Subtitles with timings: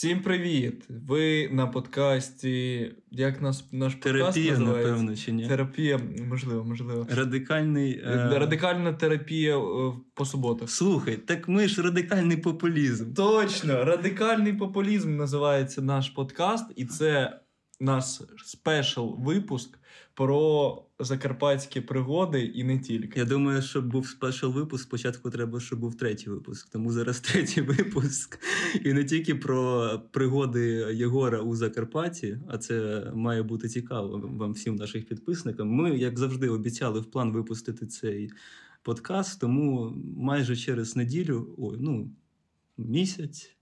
[0.00, 0.84] Всім привіт!
[0.88, 2.92] Ви на подкасті.
[3.10, 4.90] Як нас наш Терапія, подкаст називається?
[4.90, 5.48] напевно, чи ні?
[5.48, 7.06] Терапія, можливо, можливо.
[7.10, 8.02] Радикальний.
[8.04, 8.38] Е...
[8.38, 10.70] Радикальна терапія е, по суботах.
[10.70, 13.12] Слухай, так ми ж радикальний популізм.
[13.12, 17.39] Точно, радикальний популізм називається наш подкаст, і це
[17.80, 18.04] наш
[18.44, 19.78] спешл випуск
[20.14, 23.18] про закарпатські пригоди і не тільки.
[23.18, 26.68] Я думаю, щоб був спешл випуск, спочатку треба, щоб був третій випуск.
[26.68, 28.38] Тому зараз третій випуск.
[28.84, 30.60] І не тільки про пригоди
[30.92, 35.68] Єгора у Закарпатті, а це має бути цікаво вам всім нашим підписникам.
[35.68, 38.30] Ми, як завжди, обіцяли в план випустити цей
[38.82, 42.10] подкаст, тому майже через неділю, ой, ну,
[42.78, 43.56] місяць.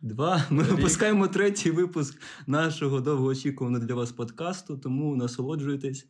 [0.00, 0.46] Два.
[0.50, 0.70] Ми Рік.
[0.70, 6.06] випускаємо третій випуск нашого довгоочікуваного для вас подкасту, тому насолоджуйтесь.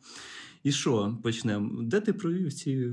[0.63, 1.83] І що почнемо?
[1.83, 2.91] Де ти провів ці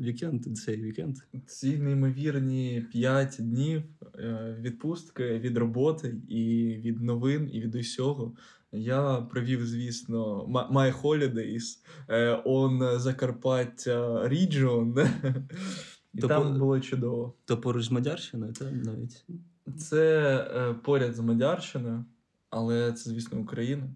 [0.00, 1.16] вікенд, цей вікенд?
[1.46, 3.82] Ці неймовірні п'ять днів
[4.18, 8.36] е, відпустки від роботи і від новин, і від усього.
[8.72, 15.08] Я провів, звісно, My Holidays е, on Закарпаття Region.
[16.14, 16.58] І то там по...
[16.58, 17.34] було чудово.
[17.44, 19.24] То поруч з Мадярщиною, так навіть.
[19.78, 22.04] Це е, поряд з Мадярщиною,
[22.50, 23.88] але це, звісно, Україна.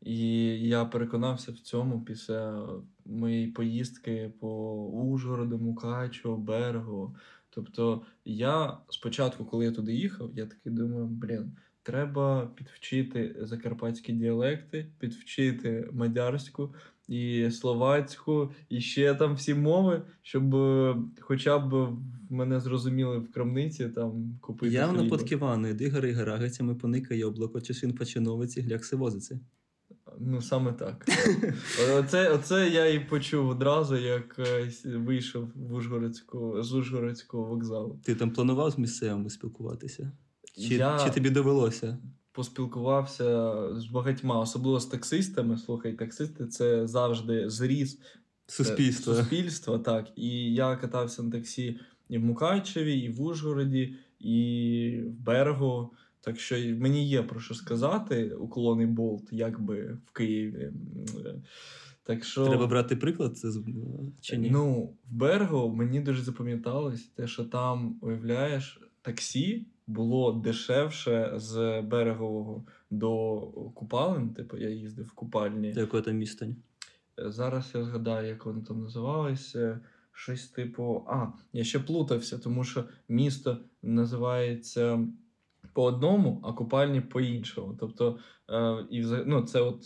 [0.00, 0.28] І
[0.68, 2.68] я переконався в цьому після
[3.04, 7.16] моєї поїздки по Ужгороду, Мукачу, Берегу.
[7.50, 14.86] Тобто, я спочатку, коли я туди їхав, я такий думаю, блін, треба підвчити закарпатські діалекти,
[14.98, 16.74] підвчити мадярську
[17.08, 21.88] і словацьку, і ще там всі мови, щоб е, хоча б
[22.30, 24.74] мене зрозуміли в крамниці там купити.
[24.74, 29.40] Явно подкивано, іди гори гарагицями поникає облако, чешин починовиці, глякси возиці.
[30.18, 31.08] Ну, саме так.
[31.98, 38.00] Оце оце я і почув одразу, як е, вийшов в Ужгородську, з Ужгородського вокзалу.
[38.04, 40.12] Ти там планував з місцевими спілкуватися?
[40.56, 40.98] Чи, я...
[41.04, 41.98] Чи тобі довелося?
[42.34, 45.58] Поспілкувався з багатьма, особливо з таксистами.
[45.58, 48.00] Слухай, таксисти це завжди зріз
[48.46, 49.14] суспільства.
[49.14, 49.78] суспільства.
[49.78, 55.92] Так, і я катався на таксі і в Мукачеві, і в Ужгороді, і в Берегу.
[56.20, 60.72] Так що мені є про що сказати уклонний болт, якби в Києві.
[62.04, 63.48] Так що, Треба брати приклад, це
[64.20, 64.50] чи ні?
[64.50, 72.64] Ну, в Бергу мені дуже запам'яталось те, що там уявляєш таксі було дешевше з берегового
[72.90, 73.40] до
[73.74, 74.34] купалин.
[74.34, 75.72] Типу, я їздив в купальні.
[75.76, 76.56] Яке там містень?
[77.18, 79.80] Зараз я згадаю, як воно там називалося.
[80.12, 81.04] Щось типу.
[81.08, 85.06] А, я ще плутався, тому що місто називається
[85.72, 87.76] по одному, а купальні по іншому.
[87.80, 88.18] Тобто,
[88.50, 89.84] е, і ну, це от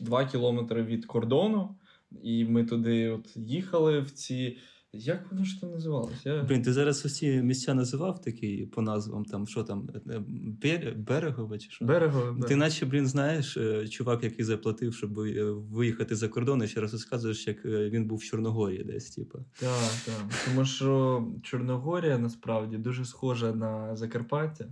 [0.00, 1.76] 2 кілометри від кордону,
[2.22, 4.58] і ми туди от їхали в ці.
[4.92, 6.26] Як воно ж там називалось?
[6.26, 6.42] Я...
[6.42, 10.22] Блін, ти зараз усі місця називав такі по назвам, там що там, е,
[10.62, 10.94] Бер...
[10.96, 11.84] Берегове чи що?
[11.84, 16.66] Берегове, Ти наче, блін, знаєш, е, чувак, який заплатив, щоб е, виїхати за кордон, і
[16.66, 19.38] ще раз розказуєш, як він був в Чорногорії десь, типу.
[19.60, 20.44] Так, так.
[20.44, 24.68] Тому що Чорногорія насправді дуже схожа на Закарпаття.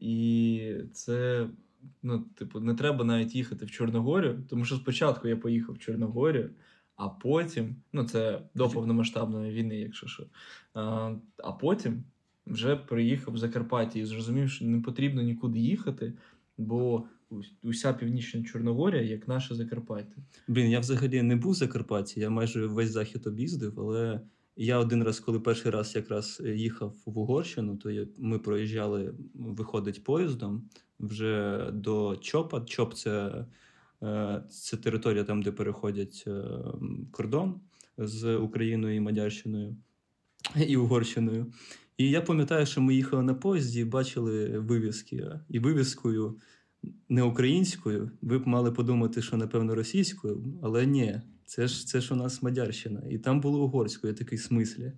[0.00, 1.48] І це,
[2.02, 6.50] ну, типу, не треба навіть їхати в Чорногорію, тому що спочатку я поїхав в Чорногорію.
[6.98, 10.24] А потім, ну це до повномасштабної війни, якщо що.
[10.74, 12.04] А а потім
[12.46, 16.12] вже приїхав в Закарпаття і зрозумів, що не потрібно нікуди їхати,
[16.58, 17.04] бо
[17.62, 20.16] уся північна Чорногорія, як наше Закарпаття.
[20.48, 24.20] Блін, я взагалі не був в Закарпатті, я майже весь захід об'їздив, але
[24.56, 30.04] я один раз, коли перший раз якраз їхав в Угорщину, то я, ми проїжджали, виходить
[30.04, 30.68] поїздом
[31.00, 32.60] вже до Чопа.
[32.60, 33.44] Чоп це.
[34.02, 36.44] Е, це територія там, де переходять е,
[37.10, 37.60] кордон
[37.98, 39.76] з Україною і Мадярщиною
[40.66, 41.52] і Угорщиною.
[41.96, 45.30] І я пам'ятаю, що ми їхали на поїзді і бачили вивіски.
[45.48, 46.36] І вивіскою
[47.08, 52.14] не українською, ви б мали подумати, що, напевно, російською, але ні, це ж це ж
[52.14, 53.02] у нас Мадярщина.
[53.10, 54.92] І там було угорською, такий смислі.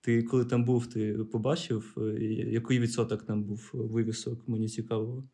[0.00, 4.48] Ти коли там був, ти побачив, е, який відсоток там був вивісок?
[4.48, 5.24] Мені цікаво,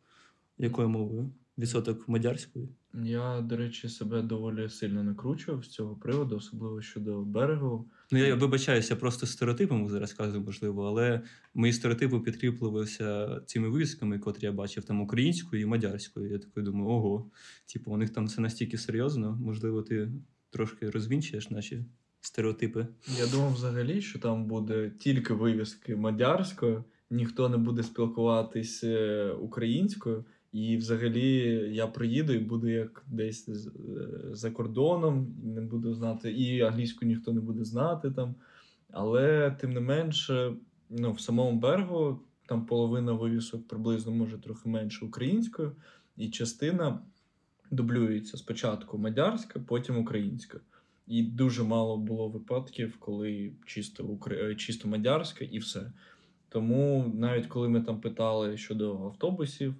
[0.57, 1.31] якою мовою?
[1.57, 2.69] відсоток мадярської?
[2.93, 7.89] Я, до речі, себе доволі сильно накручував з цього приводу, особливо щодо берегу.
[8.11, 11.21] Ну, я вибачаюся, просто стереотипами зараз кажу, можливо, але
[11.53, 16.31] мої стереотипи підкріплювалися цими вивісками, котрі я бачив там українською і мадярською.
[16.31, 17.31] Я такий думаю, ого,
[17.73, 20.11] типу, у них там це настільки серйозно, можливо, ти
[20.49, 21.85] трошки розвінчуєш наші
[22.21, 22.87] стереотипи.
[23.19, 30.25] Я думав взагалі, що там буде тільки вивіски мадярською, ніхто не буде спілкуватись е, українською.
[30.51, 31.29] І взагалі
[31.73, 33.53] я приїду і буду як десь е,
[34.31, 38.35] за кордоном, не буду знати, і англійську ніхто не буде знати там.
[38.91, 40.53] Але тим не менше,
[40.89, 45.75] ну, в самому берегу там половина вивісок приблизно може трохи менше українською,
[46.17, 47.01] і частина
[47.71, 50.59] дублюється спочатку мадярська, потім українська.
[51.07, 54.55] І дуже мало було випадків, коли чисто укра...
[54.55, 55.91] чисто мадярська і все.
[56.49, 59.75] Тому навіть коли ми там питали щодо автобусів,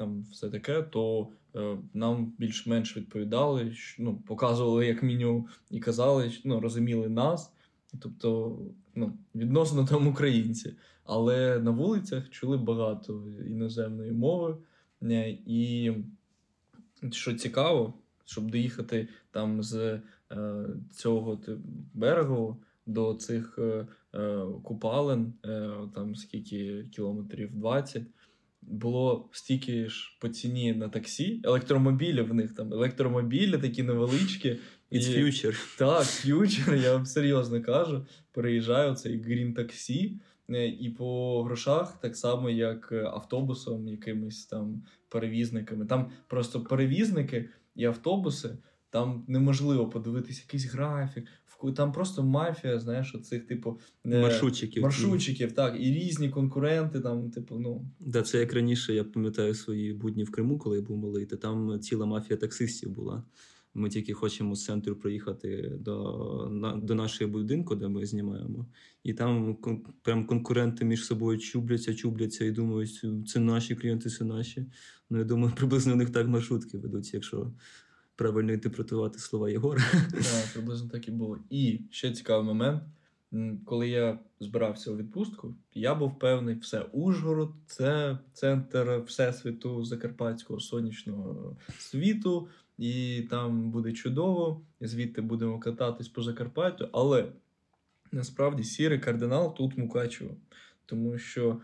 [0.00, 6.60] там все таке, то е, нам більш-менш відповідали, ну, показували як мінімум і казали, ну,
[6.60, 7.52] розуміли нас,
[8.00, 8.58] тобто
[8.94, 10.74] ну, відносно там українці.
[11.04, 14.56] Але на вулицях чули багато іноземної мови.
[15.02, 15.92] Е, і
[17.10, 17.94] що цікаво,
[18.24, 20.00] щоб доїхати там з
[20.32, 21.40] е, цього
[21.94, 22.56] берегу
[22.86, 28.02] до цих е, е, купалин, е, там скільки кілометрів 20,
[28.62, 34.58] було стільки ж по ціні на таксі, електромобілі в них там, електромобілі такі невеличкі.
[34.92, 35.78] It's future.
[35.78, 38.06] Так, future, я вам серйозно кажу.
[38.32, 40.12] Переїжджаю цей Green Taxi,
[40.50, 45.86] е, і по грошах так само, як автобусом, якимись там перевізниками.
[45.86, 48.58] Там просто перевізники і автобуси.
[48.90, 51.26] Там неможливо подивитись якийсь графік,
[51.76, 54.82] там просто мафія, знаєш, оцих, типу, маршрутчиків.
[54.82, 57.00] Маршрутчиків, так, і різні конкуренти.
[57.00, 57.86] там, типу, ну.
[58.00, 61.36] Да, Це як раніше, я пам'ятаю свої будні в Криму, коли я був малий, то
[61.36, 63.24] там ціла мафія таксистів була.
[63.74, 68.66] Ми тільки хочемо з центру приїхати до на, до нашого будинку, де ми знімаємо.
[69.04, 74.24] І там кон, прям конкуренти між собою чубляться, чубляться і думають, це наші клієнти, це
[74.24, 74.66] наші.
[75.10, 77.52] Ну, я думаю, приблизно у них так маршрутки ведуть, якщо
[78.20, 79.82] правильно інтерпретувати слова Єгора.
[80.12, 81.38] Так, приблизно так і було.
[81.50, 82.82] І ще цікавий момент.
[83.64, 91.56] Коли я збирався у відпустку, я був певний, все Ужгород це центр всесвіту закарпатського сонячного
[91.78, 96.88] світу, і там буде чудово, звідти будемо кататись по Закарпаттю.
[96.92, 97.32] Але
[98.12, 100.36] насправді сірий кардинал тут Мукачево.
[100.90, 101.60] Тому що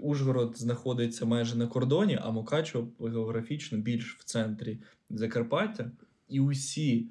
[0.00, 4.78] Ужгород знаходиться майже на кордоні, а Мукачево географічно більш в центрі
[5.10, 5.90] Закарпаття,
[6.28, 7.08] і усі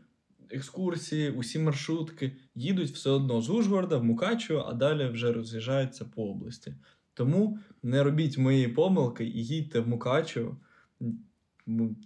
[0.49, 6.29] екскурсії, усі маршрутки їдуть все одно з Ужгорода в Мукачево, а далі вже роз'їжджаються по
[6.31, 6.73] області.
[7.13, 10.57] Тому не робіть мої помилки і їдьте в Мукачево.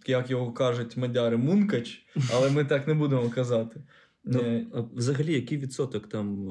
[0.07, 3.83] Як його кажуть, мадяри Мункач, але ми так не будемо казати.
[4.23, 6.49] Ну, е, а Взагалі, який відсоток там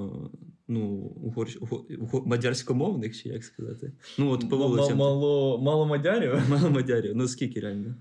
[0.72, 0.80] ну,
[1.22, 1.48] угор...
[2.00, 2.26] угор...
[2.26, 3.92] мадярськомовних, чи як сказати?
[4.18, 4.98] Ну, от по вулицям.
[4.98, 6.40] Мало мало мадярів?
[6.50, 7.16] Мало мадярів.
[7.16, 7.94] Ну скільки реально?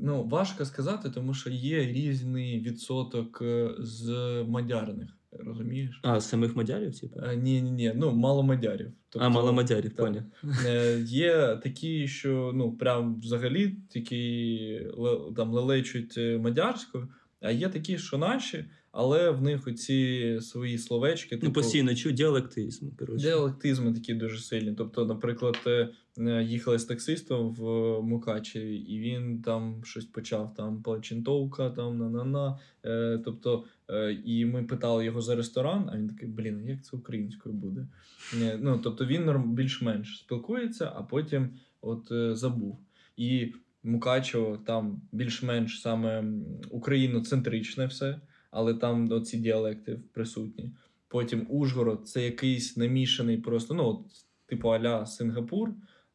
[0.00, 4.12] Ну, важко сказати, тому що є різний відсоток е, з
[4.48, 5.08] мадярних.
[5.38, 6.00] Розумієш?
[6.02, 7.20] А, самих мадярів, типу?
[7.36, 7.92] Ні, ні, ні.
[7.96, 8.92] Ну, мало мадярів.
[9.08, 10.22] Тобто, а, мало мадярів, поняв.
[10.66, 14.86] Е, є такі, що ну, прям взагалі такі
[15.36, 17.08] там лелечуть е, мадярською,
[17.40, 18.64] а є такі, що наші,
[18.98, 21.34] але в них оці свої словечки.
[21.36, 22.90] Ну, типу, постійно чую діалектизм.
[22.98, 23.26] коротше.
[23.26, 24.74] Діалектизми такі дуже сильні.
[24.78, 25.88] Тобто, наприклад, е,
[26.42, 27.62] їхали з таксистом в
[28.02, 32.58] Мукачеві, і він там щось почав там Палачинтовка, там на-на-на.
[32.84, 36.96] Е, тобто, е, і ми питали його за ресторан, а він такий, блін, як це
[36.96, 37.86] українською буде?
[38.60, 41.50] Ну, Тобто він більш-менш спілкується, а потім
[41.80, 42.78] от забув.
[43.16, 43.52] І
[43.82, 46.24] Мукачево там більш-менш саме
[46.70, 48.20] україноцентричне все
[48.56, 50.70] але там оці діалекти присутні.
[51.08, 53.98] Потім Ужгород це якийсь намішаний просто, ну, от,
[54.46, 55.70] типу Аля Сингапур,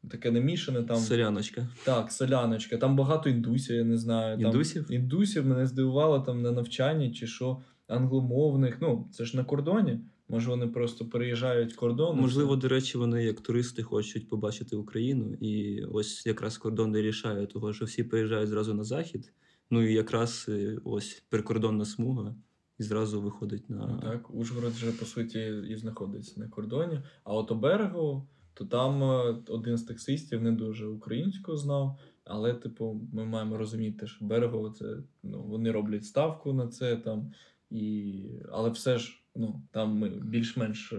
[0.10, 0.98] таке намішане там.
[0.98, 1.68] Соляночка.
[1.84, 2.78] Так, соляночка.
[2.78, 4.38] Там багато індусів, я не знаю.
[4.38, 4.92] Там, Індусів?
[4.92, 8.78] Індусів мене здивувало там на навчанні чи що, англомовних.
[8.82, 10.00] Ну, це ж на кордоні.
[10.30, 12.20] Може, вони просто переїжджають кордон.
[12.20, 17.46] Можливо, до речі, вони як туристи хочуть побачити Україну, і ось якраз кордон не рішає,
[17.46, 19.34] того що всі приїжджають зразу на захід.
[19.72, 22.36] Ну і якраз е, ось прикордонна смуга
[22.80, 23.88] і зразу виходить на.
[23.88, 27.02] Ну, так, Ужгород вже по суті і знаходиться на кордоні.
[27.24, 32.00] А от у берегу, то там е, один з таксистів не дуже українську знав.
[32.24, 37.34] Але, типу, ми маємо розуміти, що берегово це ну, вони роблять ставку на це там.
[37.70, 38.24] і...
[38.52, 40.94] Але все ж ну, там ми більш-менш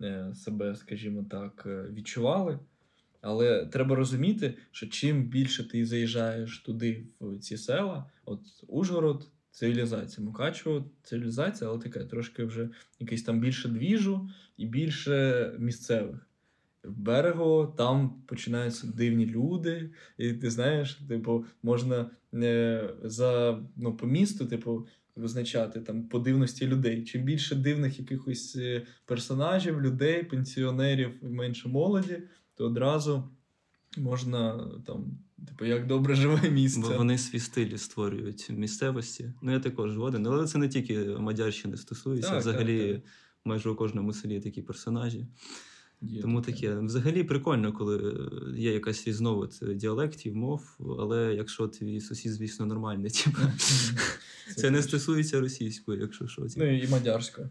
[0.00, 2.58] е, себе, скажімо так, відчували.
[3.26, 10.26] Але треба розуміти, що чим більше ти заїжджаєш туди, в ці села, от Ужгород, цивілізація,
[10.26, 12.68] Мукачево, цивілізація, але така трошки вже
[13.00, 16.28] якийсь там більше двіжу і більше місцевих.
[16.82, 24.06] В берегово там починаються дивні люди, і ти знаєш, типу, можна е, за ну, по
[24.06, 27.04] місту, типу, визначати там по дивності людей.
[27.04, 32.18] Чим більше дивних якихось е, персонажів, людей, пенсіонерів менше молоді
[32.54, 33.30] то одразу
[33.96, 35.18] можна там,
[35.48, 36.80] типу, як добре живе місто.
[36.80, 39.32] Бо вони свій стиль створюють місцевості.
[39.42, 40.26] Ну, я також згоден.
[40.26, 43.10] Але це не тільки Мадярщини стосується, так, взагалі так, так.
[43.44, 45.26] майже у кожному селі такі персонажі.
[46.06, 46.68] Є Тому таке.
[46.68, 46.80] таке.
[46.80, 53.38] Взагалі прикольно, коли є якась різновид діалектів, мов, але якщо твій сусід, звісно, нормальний, типу,
[54.56, 54.82] це не точно.
[54.88, 56.42] стосується російської, якщо що.
[56.42, 56.54] Типу.
[56.56, 57.50] Ну і мадярською.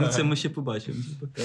[0.00, 0.98] Ну, це ми ще побачимо.
[1.20, 1.42] Типу.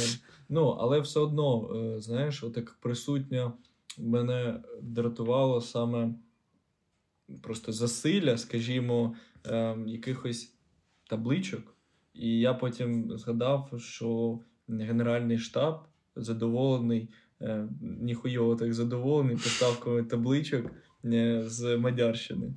[0.50, 3.54] Ну, але все одно, е, знаєш, отак присутня
[3.98, 6.16] мене дратувало саме
[7.42, 9.16] просто засилля, скажімо,
[9.46, 10.54] е, якихось
[11.10, 11.76] табличок.
[12.14, 15.84] І я потім згадав, що Генеральний штаб
[16.16, 17.10] задоволений,
[17.42, 20.72] е, ніхуйово так задоволений поставками табличок
[21.06, 22.54] е, з Мадярщини.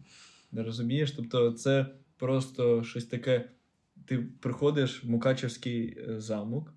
[0.52, 1.10] Не розумієш?
[1.10, 1.86] Тобто, це
[2.16, 3.50] просто щось таке.
[4.06, 6.74] Ти приходиш в Мукачевський е, замок,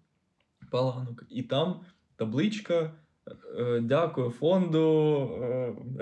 [0.71, 1.81] паланок, і там
[2.15, 2.93] табличка.
[3.81, 5.29] Дякую фонду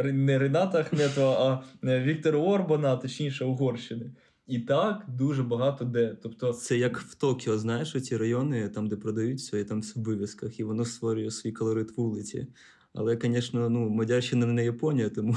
[0.04, 4.12] не Рената Ахметова, а Віктора Орбана, точніше Угорщини.
[4.48, 6.18] І так дуже багато де.
[6.24, 10.00] Тобто, Це як в Токіо, знаєш, ці райони, там, де продають все, і там все
[10.00, 12.48] в вивісках, і воно створює свій колорит вулиці.
[12.94, 15.36] Але, звісно, ну, Мадярщина не Японія, тому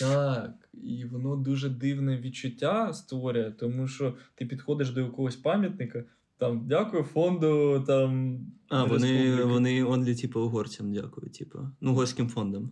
[0.00, 6.04] Так, і воно дуже дивне відчуття створює, тому що ти підходиш до якогось пам'ятника,
[6.38, 8.40] там дякую фонду, там.
[8.68, 9.44] а, вони, республіки».
[9.44, 11.58] вони онлі, типу, угорцям дякую, типу.
[11.80, 12.70] Ну, угорським фондам.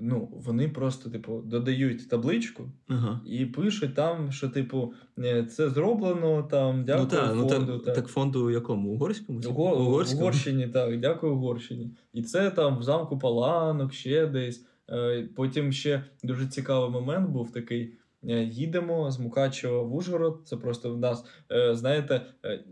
[0.00, 3.20] Ну, вони просто, типу, додають табличку Ага.
[3.26, 7.78] і пишуть там, що, типу, е, це зроблено, там, дякую ну, так, ну, фонду.
[7.78, 8.90] так, так фонду якому?
[8.90, 9.40] Угорському?
[9.40, 10.20] Уго- Угорському?
[10.20, 11.90] Угорщині, так, дякую Угорщині.
[12.12, 14.66] І це там в замку Паланок, ще десь.
[14.90, 17.92] Е, Потім ще дуже цікавий момент був такий.
[18.28, 20.40] Е, Їдемо з Мукачева в Ужгород.
[20.44, 21.24] Це просто в нас.
[21.72, 22.22] Знаєте,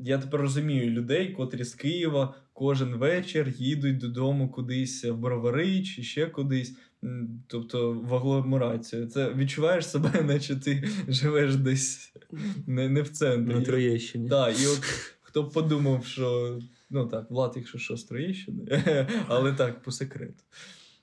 [0.00, 6.02] я тепер розумію людей, котрі з Києва кожен вечір їдуть додому кудись в Бровари чи
[6.02, 6.76] ще кудись.
[7.46, 9.06] Тобто в агломерацію.
[9.06, 12.12] Це відчуваєш себе, наче ти живеш десь
[12.66, 13.54] не, не в центрі.
[13.54, 14.28] На Троєщині.
[14.28, 14.84] Так, і от
[15.20, 16.58] хто б подумав, що
[16.90, 18.84] ну так, Влад, якщо що, з Троєщини,
[19.28, 20.42] але так, по секрету.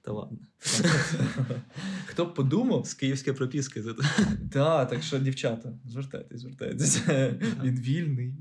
[0.03, 0.37] Та ладно.
[2.05, 3.81] Хто б подумав, З київської прописки.
[3.81, 4.03] зато.
[4.51, 7.01] так, так що, дівчата, звертайтесь, звертайтесь.
[7.63, 8.35] Він вільний.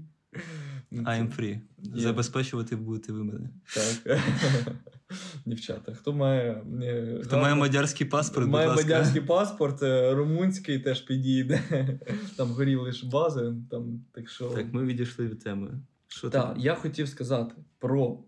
[0.93, 1.61] I'm free.
[1.95, 3.51] Забезпечувати будете ви мене.
[3.75, 4.21] Так.
[5.47, 6.63] Дівчата, хто має.
[7.23, 8.83] Хто має мадярський паспорт, будь Має ласка.
[8.83, 11.61] мадярський паспорт, е, румунський теж підійде.
[12.37, 14.49] Там горів лише бази, там, так що.
[14.51, 15.81] Так, ми відійшли від теми.
[16.09, 16.61] Що Так, ти?
[16.61, 18.19] я хотів сказати про,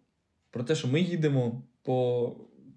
[0.51, 2.37] про те, що ми їдемо по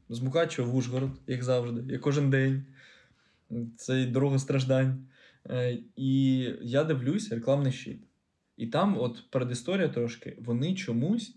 [0.10, 2.66] з Мукачева в Ужгород, як завжди, як кожен день.
[3.78, 5.06] Це дорога страждань.
[5.50, 8.04] Е, І я дивлюсь рекламний щит.
[8.58, 11.36] І там, от передісторія трошки, вони чомусь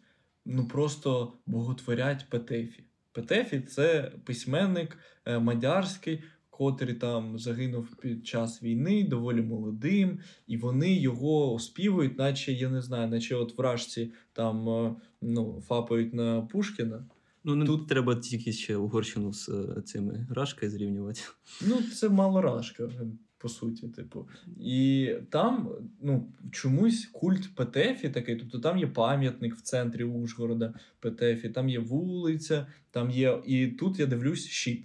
[0.49, 2.85] ну просто боготворять Петефі.
[3.12, 10.95] Петефі це письменник е, мадярський, котрий там загинув під час війни, доволі молодим, і вони
[10.95, 17.05] його оспівують, наче я не знаю, наче от вражці там е, ну, фапають на Пушкіна.
[17.45, 21.21] Ну, не Тут- треба тільки ще Угорщину з е, цими рашкою зрівнювати.
[21.67, 22.90] Ну, це малорашка,
[23.38, 24.28] по суті, типу.
[24.61, 25.71] І там,
[26.02, 31.78] ну, чомусь культ Петефі такий, тобто там є пам'ятник в центрі Ужгорода Петефі, там є
[31.78, 33.42] вулиця, там є.
[33.47, 34.85] І тут я дивлюсь щит.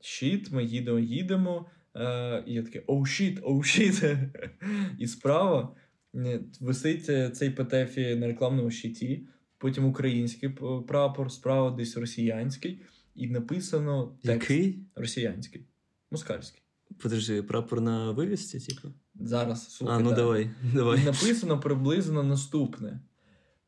[0.00, 1.66] Щит, ми їдемо, їдемо.
[1.96, 4.04] Е, і я такий оу щит, оу щит.
[4.98, 5.74] І справа
[6.14, 9.26] е, висить е, цей Петефі на рекламному щиті,
[9.58, 10.48] потім український
[10.88, 12.82] прапор, справа десь росіянський,
[13.14, 14.50] і написано текст.
[14.50, 14.78] Який?
[14.94, 15.64] Росіянський.
[16.10, 16.59] Москальський.
[16.98, 18.94] Подожди, прапор на вивісці, типу?
[19.14, 19.96] Зараз слухай.
[19.96, 20.16] А, ну да.
[20.16, 21.00] давай, давай.
[21.00, 23.00] І написано приблизно наступне: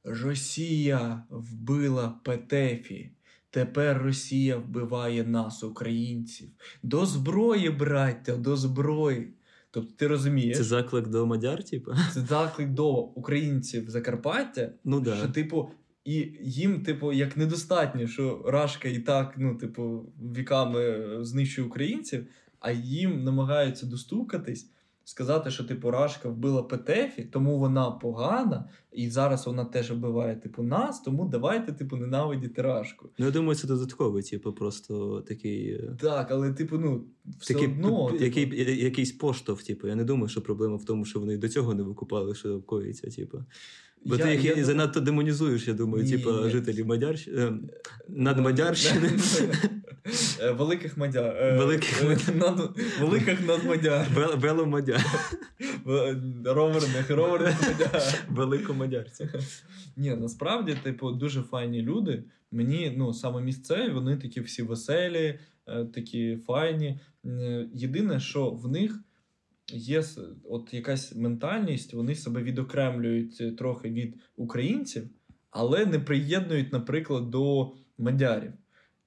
[0.04, 3.10] Росія вбила Петефі.
[3.50, 6.48] Тепер Росія вбиває нас, українців.
[6.82, 9.34] До зброї, браття, до зброї.
[9.70, 11.92] Тобто, ти розумієш, Це це, заклик до мадяр, типу?
[12.14, 15.16] заклик до українців Закарпаття, Ну да.
[15.16, 15.70] що, типу,
[16.04, 22.26] і їм, типу, як недостатньо, що Рашка і так, ну, типу, віками знищує українців,
[22.62, 24.70] а їм намагаються достукатись,
[25.04, 30.62] сказати, що типу Рашка вбила Петефі, тому вона погана, і зараз вона теж вбиває, типу,
[30.62, 33.08] нас, тому давайте, типу, ненавидіти Рашку.
[33.18, 35.68] Ну, я думаю, це додатковий, типу, просто такий.
[35.70, 37.04] е, Так, але, типу, ну,
[37.38, 38.10] все Такий, одно.
[38.10, 39.88] типу, який, якийсь поштовх, типу.
[39.88, 43.10] Я не думаю, що проблема в тому, що вони до цього не викупали, що коїться,
[43.10, 43.38] типу.
[44.04, 47.52] Бо я- ти їх я занадто демонізуєш, я думаю, типу, жителів Мадярщини, е,
[48.08, 49.10] надмадярщини.
[50.40, 51.36] Е, Великих мадяр.
[51.36, 54.06] е, Великих над- Великих надмадяр.
[54.16, 55.00] Вел- Веломадяр.
[56.44, 58.02] Роверних, роверних мадяр.
[58.30, 59.28] Великомадярці.
[59.96, 62.24] Ні, насправді, типу, дуже файні люди.
[62.52, 65.38] Мені, ну, саме місцеві, вони такі всі веселі,
[65.94, 67.00] такі файні.
[67.74, 69.00] Єдине, що в них
[69.72, 70.02] є
[70.44, 75.08] от якась ментальність, вони себе відокремлюють е, трохи від українців,
[75.50, 78.52] але не приєднують, наприклад, до мадярів.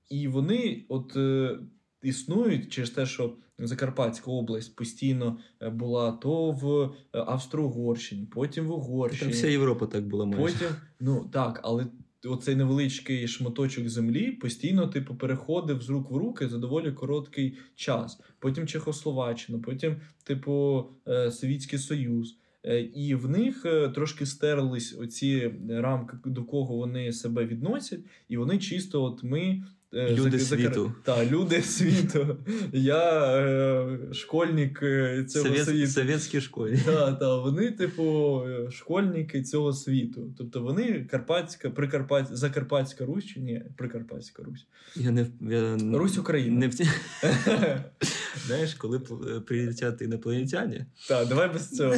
[0.09, 1.59] І вони от е,
[2.01, 8.69] існують через те, що Закарпатська область постійно е, була то в е, Австро-Угорщині, потім в
[8.69, 9.31] Там Угорщині.
[9.31, 10.41] вся Європа так була майже.
[10.41, 10.67] Потім,
[10.99, 11.87] ну так, але
[12.25, 18.19] оцей невеличкий шматочок землі постійно, типу, переходив з рук в руки за доволі короткий час.
[18.39, 22.37] Потім Чехословаччина, потім, типу, е, Совітський Союз.
[22.63, 28.37] Е, І в них е, трошки стерлись оці рамки, до кого вони себе відносять, і
[28.37, 29.63] вони чисто, от ми.
[29.95, 30.93] Е, Люди зак- світу.
[31.03, 32.37] Та, люди світу.
[32.73, 35.65] Я е, школьник е, цього Совєт...
[35.65, 35.91] світу.
[35.91, 36.79] Совєтській школі.
[36.85, 40.33] Так, так, вони, типу, е, школьники цього світу.
[40.37, 42.37] Тобто вони Карпатська, Прикарпат...
[42.37, 44.67] Закарпатська Русь чи ні, Прикарпатська Русь.
[44.95, 45.77] Я не, я...
[45.97, 46.57] Русь Україна.
[46.59, 46.67] Не...
[46.67, 46.73] в-
[48.47, 51.95] Знаєш, коли п- прилетять інопланетяни, Так, давай без цього.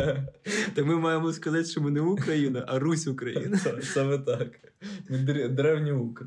[0.74, 3.60] то ми маємо сказати, що ми не Україна, а Русь Україна.
[3.82, 4.48] Саме так.
[5.10, 6.26] Ми древні укри.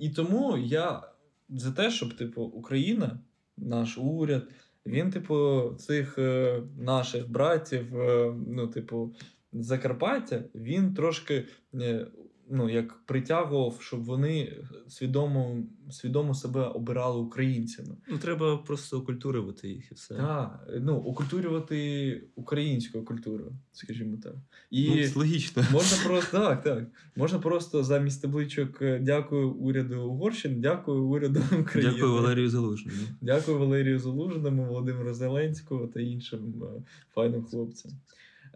[0.00, 1.02] І тому я
[1.48, 3.18] за те, щоб, типу, Україна,
[3.56, 4.48] наш уряд,
[4.86, 9.14] він, типу, цих е, наших братів, е, ну, типу,
[9.52, 11.44] Закарпаття, він трошки.
[11.74, 12.06] е,
[12.50, 14.56] Ну, як притягував, щоб вони
[14.88, 17.96] свідомо, свідомо себе обирали українцями.
[18.08, 20.14] Ну, треба просто окультурювати їх і все.
[20.14, 24.34] Так, ну, окультурювати українською культурою, скажімо так.
[24.70, 25.64] І Ну, це логічно.
[25.72, 26.84] Можна просто так, так.
[27.16, 31.92] Можна просто замість табличок е, дякую уряду Угорщини, дякую уряду України.
[31.92, 32.98] Дякую Валерію Залужному.
[33.20, 36.82] Дякую Валерію Залужному, Володимиру Зеленському та іншим е,
[37.14, 37.92] файним хлопцям.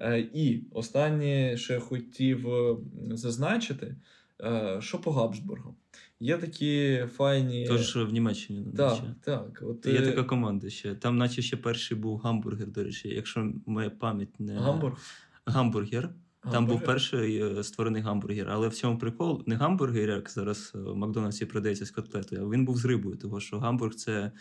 [0.00, 2.76] Е, І останнє, що я хотів е,
[3.10, 3.96] зазначити,
[4.42, 5.74] е, що по Габсбургу.
[6.20, 7.66] Є такі файні.
[7.68, 8.64] Тож в Німеччині.
[8.76, 9.14] так, наче.
[9.24, 9.62] так.
[9.62, 10.94] От, Є така команда ще.
[10.94, 14.98] Там, наче ще перший був гамбургер, до речі, якщо моя пам'ять не Гамбург.
[15.46, 16.02] гамбургер.
[16.42, 16.78] Там Гамбургер?
[16.78, 21.86] був перший створений гамбургер, але в цьому прикол не гамбургер, як зараз в Макдональдсі продається
[21.86, 24.32] з котлетою, а він був з рибою, тому що Гамбург це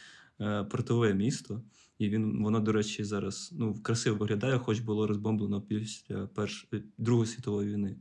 [0.72, 1.62] портове місто,
[2.00, 6.68] і він воно, до речі, зараз ну, красиво виглядає, хоч було розбомблено після перш...
[6.98, 7.96] Другої світової війни.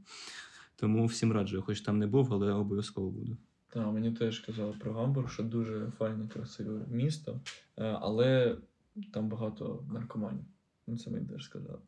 [0.76, 3.36] Тому всім раджу, хоч там не був, але обов'язково буду.
[3.68, 7.40] Так, мені теж казали про Гамбург, що дуже файне, красиве місто,
[7.76, 8.56] е, але
[9.12, 10.44] там багато наркоманів.
[10.86, 11.78] Ну, це мені теж сказали.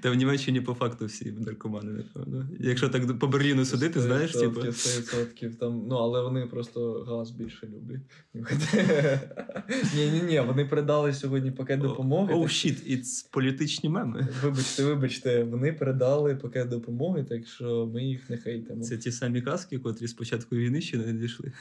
[0.00, 2.48] Та в Німеччині по факту всі наркомани, напевно.
[2.60, 4.60] Якщо так по Берліну судити, знаєш, типу.
[4.60, 8.00] 100% там, ну, але вони просто газ більше люблять.
[9.96, 12.34] Ні, ні, ні, вони передали сьогодні пакет допомоги.
[12.34, 14.28] Оу, щіт, it's політичні меми.
[14.42, 18.82] Вибачте, вибачте, вони передали пакет допомоги, так що ми їх не хейтимо.
[18.82, 21.52] Це ті самі казки, котрі з початку війни ще не дійшли.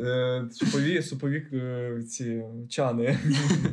[0.00, 3.18] Е, Супові, супові е, ці чани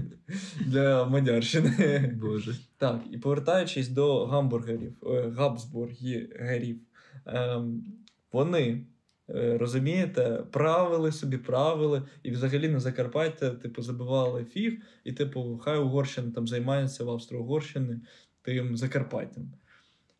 [0.65, 2.13] для Мадярщини.
[2.21, 2.55] Боже.
[2.79, 6.79] Так, і повертаючись до гамбургерів, е, габсбургерів,
[7.25, 7.83] ем,
[8.31, 8.85] вони,
[9.29, 15.79] е, розумієте, правили собі, правили, і взагалі на Закарпаття, типу, забивали фіг, і, типу, хай
[15.79, 18.01] Угорщина там займається в Австро-Угорщини
[18.41, 19.53] тим Закарпаттям.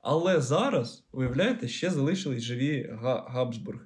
[0.01, 3.85] Але зараз, уявляєте, ще залишились живі Габсбурги.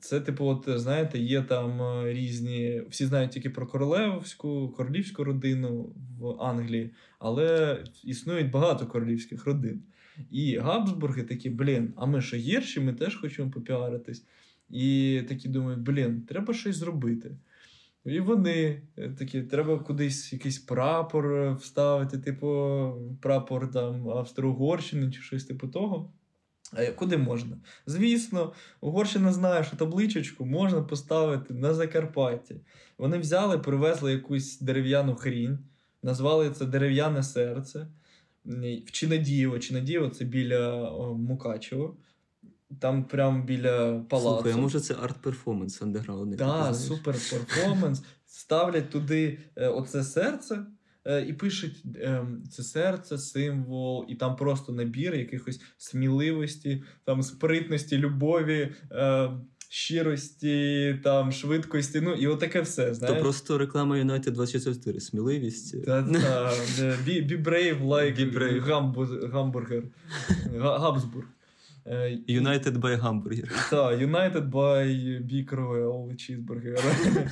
[0.00, 2.82] Це, типу, от знаєте, є там е, різні.
[2.90, 9.82] Всі знають тільки про королевську, королівську родину в Англії, але існують багато королівських родин.
[10.30, 14.24] І Габсбурги такі, блін, а ми що гірші, ми теж хочемо попіаритись.
[14.70, 17.36] І такі думають, блін, треба щось зробити.
[18.04, 25.22] І вони е, такі, треба кудись якийсь прапор е, вставити, типу, прапор там Австро-Угорщини чи
[25.22, 26.12] щось типу того.
[26.72, 27.56] А куди можна?
[27.86, 32.56] Звісно, Угорщина знає, що табличечку можна поставити на Закарпатті.
[32.98, 35.58] Вони взяли, привезли якусь дерев'яну хрінь,
[36.02, 37.86] назвали це дерев'яне серце.
[38.86, 39.58] В Чинадієво.
[39.58, 41.96] Чинадієво це біля Мукачево.
[42.80, 44.42] Там прямо біля палацу.
[44.42, 46.38] Слухай, а може це арт-перформанс андеграундний?
[46.38, 48.02] Так, супер перформанс.
[48.26, 50.66] Ставлять туди е, оце серце
[51.28, 58.72] і пишуть ем, це серце, символ, і там просто набір якихось сміливості, там спритності, любові,
[58.92, 59.30] е,
[59.68, 62.00] щирості, там швидкості.
[62.00, 62.94] Ну і отаке все.
[62.94, 65.00] То просто реклама United 24.
[65.00, 65.74] Сміливість.
[65.74, 66.00] Е,
[67.06, 69.82] be, be brave like гамбургер.
[70.58, 71.26] Га- Габсбург.
[71.88, 73.70] Е, United by Hamburger.
[73.70, 74.86] Та, United by
[75.26, 77.30] Big Royal Cheeseburger.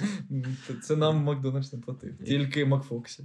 [0.83, 2.15] Це нам Макдональдс не платив.
[2.27, 3.25] Тільки Макфоксі.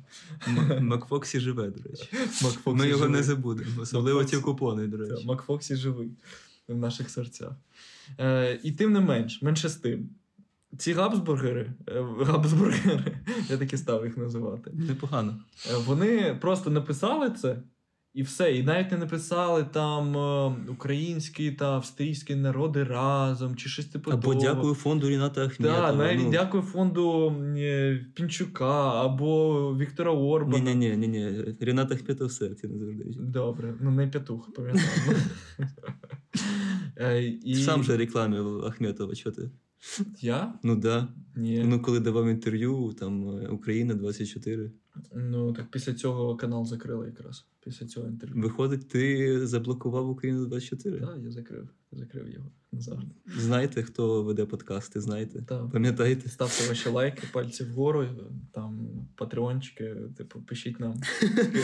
[0.81, 2.09] Макфоксі живе, до речі.
[2.43, 3.81] Макфоксі Ми його не забудемо.
[3.81, 5.25] Особливо ті купони, до речі.
[5.27, 6.11] Макфоксі живий
[6.67, 7.51] в наших серцях.
[8.19, 10.09] Е, і тим не менш, менше з тим.
[10.77, 13.17] Ці габсбургери, е, габсбургери,
[13.49, 14.71] я таки став їх називати.
[14.73, 15.39] Непогано.
[15.85, 17.57] Вони просто написали це
[18.13, 18.55] І все.
[18.55, 24.11] І навіть не написали там е, українські та австрійські народи разом, чи щось типу.
[24.11, 24.41] Або того.
[24.41, 25.87] дякую фонду Ріната Ахметова.
[25.87, 30.73] Так, навіть ну, дякую фонду е, Пінчука або Віктора Орбана.
[30.73, 31.55] Ні, ні, ні.
[31.59, 33.03] Ріната Ахметов в серці не завжди.
[33.19, 34.85] Добре, ну не петух, пам'ятаю.
[37.01, 37.55] Е, і...
[37.55, 39.49] Сам же рекламив Ахметова, що ти?
[40.21, 40.53] Я?
[40.63, 41.07] Ну да.
[41.35, 41.63] Ні.
[41.63, 44.71] Ну, коли давав інтерв'ю, там е, Україна 24.
[45.15, 47.45] Ну, так після цього канал закрили якраз.
[47.63, 48.41] Після цього інтерв'ю.
[48.41, 50.99] Виходить, ти заблокував Україну 24?
[50.99, 51.69] Так, я закрив.
[51.91, 53.11] Закрив його назавжди.
[53.37, 55.41] Знаєте, хто веде подкасти, знаєте?
[55.41, 55.71] Так.
[55.71, 56.29] Пам'ятаєте?
[56.29, 58.07] Ставте ваші лайки, пальці вгору,
[58.51, 61.01] там патреончики, типу, пишіть нам,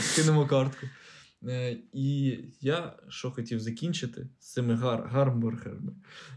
[0.02, 0.88] скинемо картку.
[1.48, 5.94] Е, І я що хотів закінчити з цими гар, гармбургерами,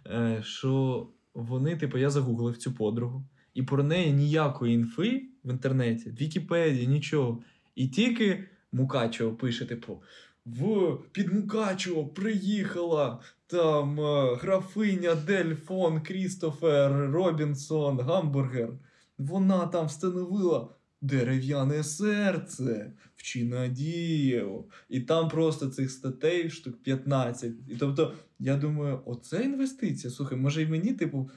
[0.07, 6.11] е, що вони, типу, я загуглив цю подругу, і про неї ніякої інфи в інтернеті,
[6.11, 7.43] в Вікіпедії, нічого.
[7.75, 10.03] І тільки Мукачево пише, типу,
[10.47, 18.71] в під Мукачево приїхала там е, графиня Дель фон Крістофер Робінсон Гамбургер.
[19.19, 20.69] Вона там встановила
[21.01, 24.65] дерев'яне серце в Чинадієво.
[24.89, 27.53] І там просто цих статей штук 15.
[27.69, 30.11] І тобто, я думаю, оце інвестиція.
[30.11, 31.31] Слухай, може і мені, типу,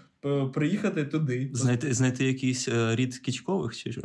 [0.54, 1.50] приїхати туди.
[1.54, 4.02] Знайти, знайти якийсь е, рід Кічкових чи що?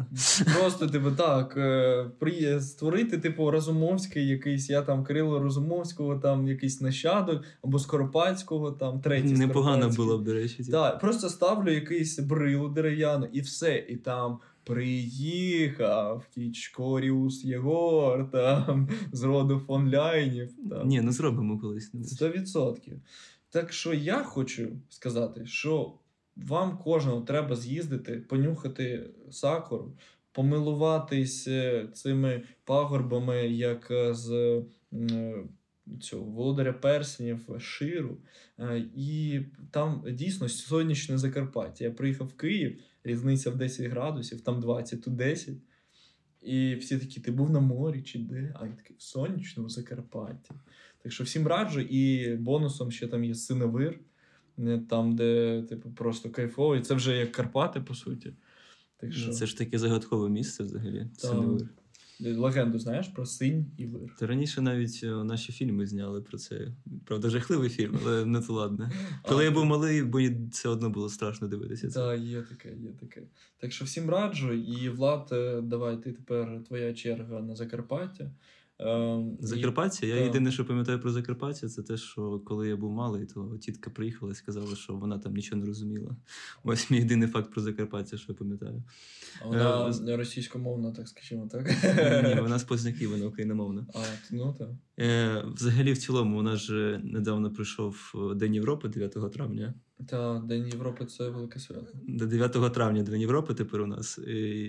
[0.59, 2.61] Просто, типу, так, е, при...
[2.61, 9.33] створити, типу, Разумовський якийсь, я там Кирило Розумовського, там якийсь нащадок, або Скоропадського, там третій
[9.33, 10.65] Непогано було б, до речі.
[10.65, 13.87] Так, просто ставлю якийсь брилу дерев'яну і все.
[13.89, 20.51] І там приїхав Кічкоріус Єгор, там з роду фон Ляйнів.
[20.71, 20.89] Там.
[20.89, 21.93] Ні, ну зробимо колись.
[22.05, 23.01] Сто відсотків.
[23.51, 25.93] Так що я хочу сказати, що
[26.37, 29.93] вам кожному треба з'їздити, понюхати сакуру,
[30.33, 34.33] помилуватись е, цими пагорбами, як е, з
[34.93, 35.45] е,
[36.01, 38.17] цього володаря перснів Ширу.
[38.97, 41.85] І там дійсно сонячне Закарпаття.
[41.85, 45.55] Я приїхав в Київ, різниця в 10 градусів, там 20, тут 10.
[46.43, 48.55] І всі такі, ти був на морі чи де?
[48.61, 50.51] А я такий в сонячному Закарпатті.
[51.03, 54.01] Так що всім раджу, і бонусом ще там є синевир,
[54.59, 56.77] е, там, де типу, просто кайфово.
[56.77, 58.33] І це вже як Карпати, по суті.
[58.97, 61.07] Так що Це ж таке загадкове місце взагалі.
[61.17, 61.41] Це Так.
[61.41, 61.69] не вир.
[62.21, 64.17] Легенду знаєш про синь і вир.
[64.19, 66.69] Та раніше навіть е, наші фільми зняли про це.
[67.05, 68.91] Правда, жахливий фільм, але не то ладно.
[69.23, 71.91] Коли я був малий, мені все одно було страшно дивитися.
[71.91, 73.23] Так, є таке, є таке.
[73.59, 78.31] Так що всім раджу, і Влад, е, давай ти тепер твоя черга на Закарпаття.
[78.79, 80.07] Ем, Закарпаття.
[80.07, 83.91] Я єдине, що пам'ятаю про Закарпаття, це те, що коли я був малий, то тітка
[83.91, 86.17] приїхала і сказала, що вона там нічого не розуміла.
[86.65, 88.83] Ось мій єдиний факт про Закарпаття, що я пам'ятаю.
[89.43, 91.67] А Вона Е, російськомовна, так скажімо, так?
[92.29, 93.87] Ні, вона з Позняків, вона україномовна.
[93.95, 93.99] А,
[94.31, 94.69] ну так.
[94.99, 99.75] Е, взагалі, в цілому, у нас же недавно прийшов е, День Європи 9 травня.
[100.07, 101.87] Та День Європи це велике свято.
[102.09, 104.19] До 9 травня День Європи тепер у нас,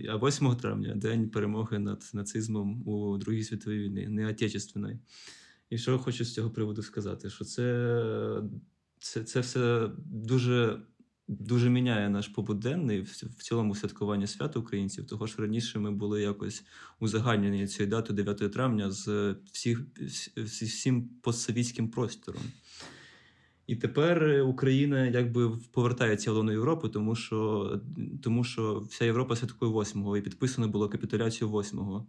[0.10, 5.00] а 8 травня День перемоги над нацизмом у Другій світовій війні, не отечественної.
[5.70, 7.30] І що хочу з цього приводу сказати?
[7.30, 8.42] Що це,
[9.00, 10.82] це, це все дуже,
[11.28, 15.08] дуже міняє наш побут денний в, цілому святкування свята українців.
[15.08, 16.64] Того ж раніше ми були якось
[17.00, 19.82] узагальнені цією датою 9 травня з всіх,
[20.36, 22.44] всім постсовітським простором.
[23.68, 27.72] І тепер Україна якби повертається лоно Європи, тому що,
[28.24, 32.08] тому що вся Європа святкує 8-го, і підписано було капітуляцію 8-го.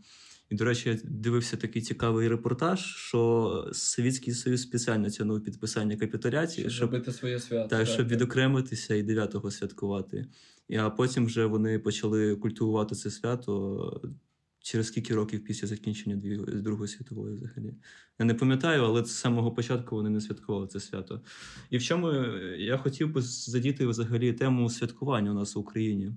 [0.51, 6.61] І, до речі, я дивився такий цікавий репортаж, що Совєтський Союз спеціально тягнув підписання капітуляції,
[6.61, 7.69] Щоб щоб, зробити своє свято.
[7.69, 10.27] так, щоб відокремитися і 9-го святкувати.
[10.79, 14.01] А потім вже вони почали культивувати це свято
[14.69, 17.75] через скільки років після закінчення Другої світової взагалі.
[18.19, 21.21] Я не пам'ятаю, але з самого початку вони не святкували це свято.
[21.71, 26.13] І в чому е, я хотів би задіти взагалі тему святкування у нас в Україні.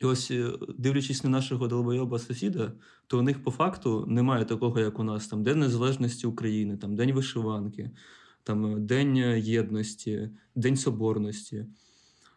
[0.00, 2.72] І ось, е, дивлячись на нашого долбойоба сусіда,
[3.06, 6.96] то у них по факту немає такого, як у нас там День Незалежності України, там
[6.96, 7.90] День вишиванки,
[8.42, 11.66] там е, День єдності, День Соборності.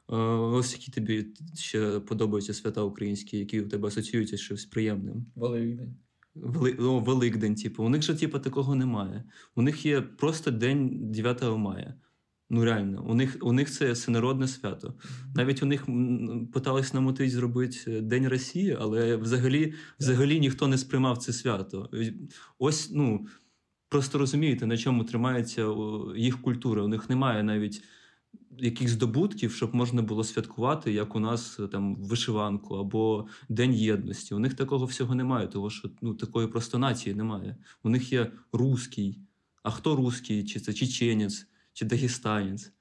[0.10, 5.26] Е, Ось які тобі ще подобаються свята українські, які у тебе асоціюються з щось приємним.
[5.36, 5.96] Великдень.
[6.36, 6.72] Вели...
[6.72, 7.84] О, Великдень, типу.
[7.84, 9.24] У них же, типу, такого немає.
[9.56, 11.94] У них є просто день 9 мая.
[12.52, 14.96] Ну, реально, у них, у них це всенародне свято.
[15.36, 15.86] Навіть у них
[16.54, 21.90] питались намотить зробити День Росії, але взагалі, взагалі ніхто не сприймав це свято.
[22.60, 23.28] Ось, ну,
[23.90, 25.76] просто розумієте, на чому тримається
[26.16, 26.84] їх культура.
[26.84, 27.84] У них немає навіть
[28.62, 34.34] якихось здобутків, щоб можна було святкувати, як у нас там вишиванку або День єдності.
[34.34, 37.58] У них такого всього немає, тому що ну, такої просто нації немає.
[37.84, 39.20] У них є русський.
[39.64, 40.46] А хто русський?
[40.46, 42.72] Чи це чеченець, чи дагестанець?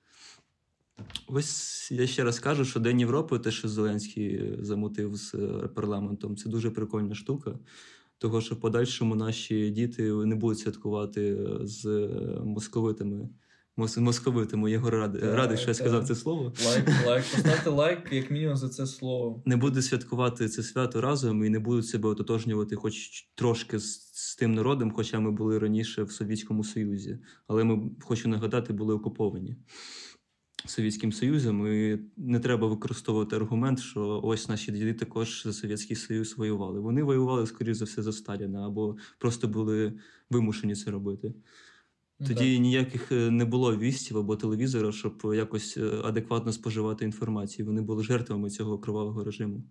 [1.26, 6.36] Ось я ще раз кажу, що День Європи, те, що Зеленський замутив з е, парламентом,
[6.36, 7.58] це дуже прикольна штука.
[8.18, 13.28] Того, що в подальшому наші діти не будуть святкувати з е, московитами.
[13.78, 16.52] Мос- Московитами Єгор радий, що я сказав це слово.
[16.66, 19.42] Лайк, лайк, поставте лайк, як мінімум, за це слово.
[19.46, 24.36] Не буде святкувати це свято разом і не будуть себе ототожнювати хоч трошки з, з
[24.36, 27.18] тим народом, хоча ми були раніше в Совєтському Союзі.
[27.46, 29.56] Але ми, хочу нагадати, були окуповані
[30.66, 31.66] Совєтським Союзом.
[31.66, 36.80] І не треба використовувати аргумент, що ось наші діди також за Совєтський Союз воювали.
[36.80, 39.92] Вони воювали, скоріш за все, за Сталіна або просто були
[40.30, 41.34] вимушені це робити.
[42.26, 47.66] Тоді ніяких е, не було вістів або телевізора, щоб якось е, адекватно споживати інформацію.
[47.66, 49.64] Вони були жертвами цього кровавого режиму.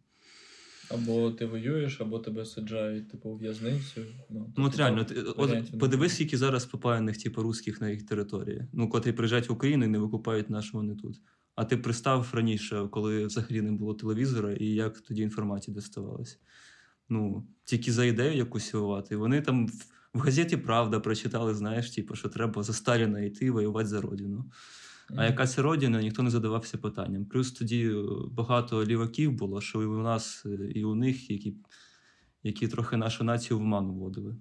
[0.91, 4.01] Або ти воюєш, або тебе саджають, типу, в в'язницю.
[4.29, 8.67] Ну, Ну, от реально, ти- от подивись, скільки зараз попаяних, типу, русських на їх території,
[8.73, 11.21] ну, котрі приїжджають в Україну і не викупають нашого не тут.
[11.55, 16.39] А ти представ раніше, коли взагалі не було телевізора, і як тоді інформація доставалась.
[17.10, 19.15] Ну, тільки за ідею якусь силувати.
[19.15, 19.69] Вони там
[20.17, 24.45] в, газеті Правда прочитали, знаєш, типу, що треба за Сталіна йти воювати за родину.
[25.15, 27.25] А яка це родина, ніхто не задавався питанням.
[27.25, 27.95] Плюс тоді
[28.32, 31.56] багато ліваків було, що і у нас, і у них, які,
[32.43, 34.36] які трохи нашу націю в ману вводили.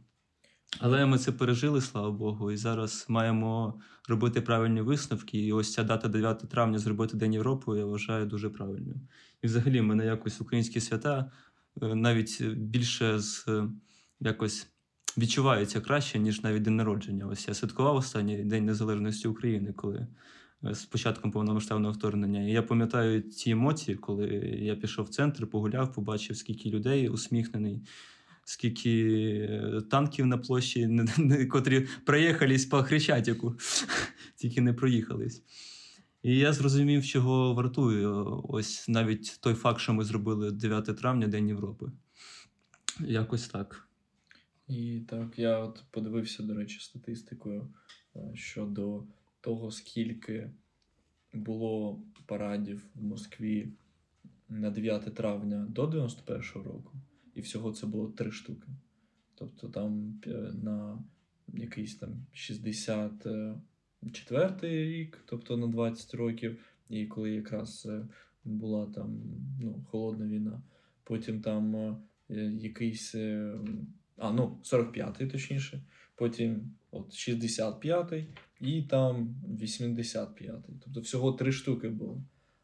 [0.81, 5.39] Але ми це пережили, слава Богу, і зараз маємо робити правильні висновки.
[5.39, 9.01] І ось ця дата 9 травня зробити День Європи, я вважаю дуже правильною.
[9.43, 11.31] І взагалі, мене якось українські свята
[11.83, 13.69] е, навіть більше з е,
[14.21, 14.69] якось
[15.19, 17.27] відчуваються краще, ніж навіть день народження.
[17.27, 20.07] Ось я святкував останній День Незалежності України, коли
[20.65, 22.49] е, з початком повномасштабного вторгнення.
[22.49, 24.27] І я пам'ятаю ті емоції, коли
[24.63, 27.83] я пішов в центр, погуляв, побачив, скільки людей усміхнений.
[28.49, 29.01] Скільки
[29.51, 33.57] е, танків на площі, не- не- котрі проїхались по Хрещатику,
[34.37, 35.43] тільки не проїхались.
[36.23, 38.07] І я зрозумів, чого вартує
[38.49, 41.87] ось навіть той факт, що ми зробили 9 травня, День Європи.
[43.01, 43.86] Якось так.
[44.69, 47.69] І так, я от подивився, до речі, статистикою
[48.17, 49.05] е, щодо
[49.41, 50.51] того, скільки
[51.33, 53.73] було парадів в Москві
[54.49, 56.93] на 9 травня до 91-го року,
[57.35, 58.69] і всього це було три штуки.
[59.35, 61.05] Тобто там е, на
[61.49, 68.09] якийсь там 64-й рік, тобто на 20 років, і коли якраз е,
[68.45, 69.23] була там
[69.61, 70.63] ну, холодна війна,
[71.05, 71.97] потім там е,
[72.45, 73.15] якийсь.
[74.17, 75.83] А, ну, 45-й, точніше,
[76.15, 78.27] потім от 65-й
[78.61, 80.51] і там 85-й.
[80.85, 82.23] Тобто всього три штуки було.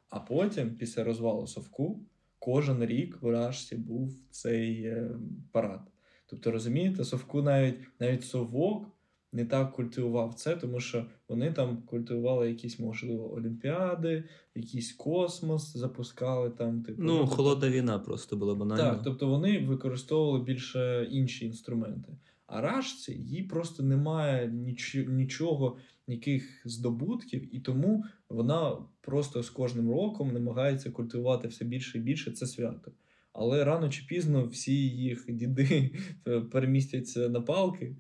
[0.09, 2.01] А потім, після розвалу Совку,
[2.38, 5.11] кожен рік в Рашці був цей е,
[5.53, 5.81] парад.
[6.27, 8.91] Тобто, розумієте, Совку навіть навіть Совок
[9.33, 16.51] не так культивував це, тому що вони там культивували якісь, можливо, олімпіади, якийсь космос запускали
[16.51, 16.83] там.
[16.83, 18.83] Типу, Ну, тобто- холодна війна просто була банально.
[18.83, 22.12] так, тобто вони використовували більше інші інструменти.
[22.47, 25.77] А рашці їй просто немає ніч- нічого,
[26.09, 32.31] ніяких здобутків, і тому вона просто з кожним роком намагається культивувати все більше і більше
[32.31, 32.92] це свято.
[33.33, 35.90] Але рано чи пізно всі їх діди
[36.53, 37.97] перемістяться на палки,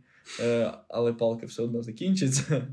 [0.88, 2.66] але палки все одно закінчаться.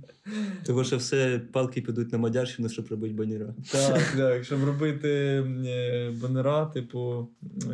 [0.65, 3.53] Тому що все палки підуть на Мадярщину, щоб робити баніра.
[3.71, 5.09] Так, так, щоб робити
[5.67, 7.29] е, банера, типу.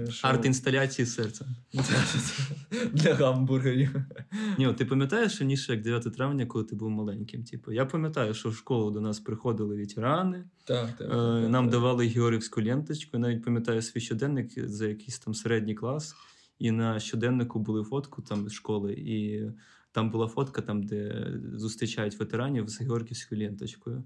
[0.07, 1.45] е, що- Арт-інсталяції серця.
[2.93, 3.95] Для гамбургерів.
[4.57, 7.43] Ні, ти пам'ятаєш раніше, як 9 травня, коли ти був маленьким?
[7.43, 11.07] Типу, я пам'ятаю, що в школу до нас приходили ветерани, Так, так.
[11.11, 13.09] е, нам давали георгівську ленточку.
[13.13, 16.15] Я навіть пам'ятаю свій щоденник за якийсь там середній клас.
[16.59, 19.43] І на щоденнику були фотку там з школи, і
[19.91, 24.03] там була фотка, там, де зустрічають ветеранів з георгівською ленточкою.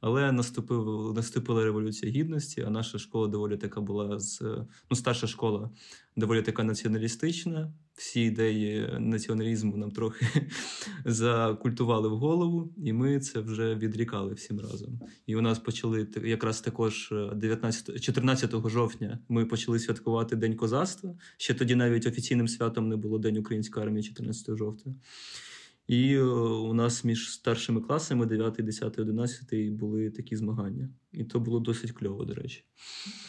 [0.00, 4.42] Але наступив, наступила революція гідності, а наша школа доволі така була з
[4.90, 5.70] ну, старша школа
[6.16, 7.72] доволі така націоналістична.
[7.94, 10.26] Всі ідеї націоналізму нам трохи
[11.04, 15.00] закультували в голову, і ми це вже відрікали всім разом.
[15.26, 21.14] І у нас почали якраз також е, 19, 14 жовтня ми почали святкувати День козацтва.
[21.36, 24.94] Ще тоді навіть офіційним святом не було День української армії 14 жовтня.
[25.86, 30.88] І е, у нас між старшими класами 9, 10, 11 були такі змагання.
[31.12, 32.64] І то було досить кльово, до речі.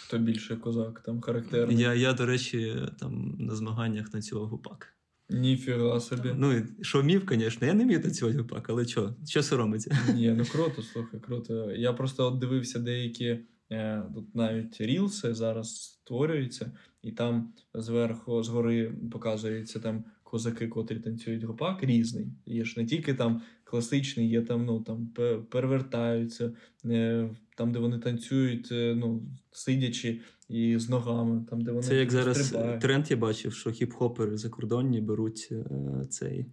[0.03, 1.77] Хто більше козак, там характерний.
[1.77, 4.95] Я, я, до речі, там на змаганнях танцював гупак.
[5.31, 6.29] Ніфіга собі.
[6.35, 9.15] Ну, що вмів, звісно, я не вмів танцювати гопак, але що?
[9.27, 9.97] Що соромиться?
[10.15, 11.71] Ні, ну круто, слухай, круто.
[11.71, 13.39] Я просто от дивився деякі
[13.71, 21.43] е, тут навіть рілси зараз створюються, і там зверху, згори показуються там козаки, котрі танцюють
[21.43, 22.27] гопак, різний.
[22.45, 25.07] Є ж не тільки там класичний, є там, ну там
[25.49, 26.53] перевертаються,
[26.85, 31.95] е, там, де вони танцюють, е, ну, сидячи і з ногами, там, де вони Це
[31.95, 32.81] як зараз стрибають.
[32.81, 35.65] тренд я бачив, що хіп-хопери закордонні беруть е,
[36.09, 36.45] цей